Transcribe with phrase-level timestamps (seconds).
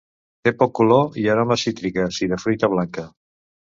[0.47, 3.07] Té poc color i aromes cítriques i de fruita blanca.